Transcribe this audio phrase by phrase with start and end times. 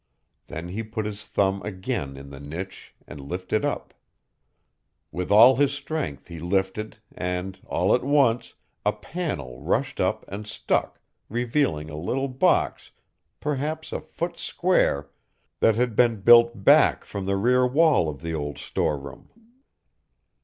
[0.47, 3.93] Then he put his thumb again in the niche and lifted up.
[5.11, 10.47] With all his strength he lifted and, all at once, a panel rushed up and
[10.47, 12.89] stuck, revealing a little box
[13.39, 15.11] perhaps a foot square
[15.59, 19.29] that had been built back from the rear wall of the old storeroom.